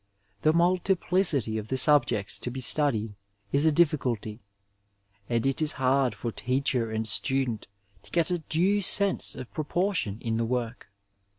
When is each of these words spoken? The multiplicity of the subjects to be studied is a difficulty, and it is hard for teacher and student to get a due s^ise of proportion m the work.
The 0.41 0.51
multiplicity 0.51 1.59
of 1.59 1.67
the 1.67 1.77
subjects 1.77 2.39
to 2.39 2.49
be 2.49 2.59
studied 2.59 3.13
is 3.51 3.67
a 3.67 3.71
difficulty, 3.71 4.39
and 5.29 5.45
it 5.45 5.61
is 5.61 5.73
hard 5.73 6.15
for 6.15 6.31
teacher 6.31 6.89
and 6.89 7.07
student 7.07 7.67
to 8.01 8.09
get 8.09 8.31
a 8.31 8.39
due 8.39 8.79
s^ise 8.79 9.35
of 9.35 9.53
proportion 9.53 10.19
m 10.25 10.37
the 10.37 10.45
work. 10.45 10.87